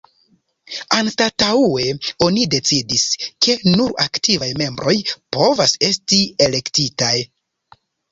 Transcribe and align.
Anstataŭe 0.99 1.83
oni 2.27 2.45
decidis, 2.53 3.03
ke 3.47 3.55
nur 3.75 3.93
"aktivaj 4.05 4.47
membroj" 4.63 4.95
povas 5.37 5.75
esti 5.89 6.21
elektitaj. 6.47 7.13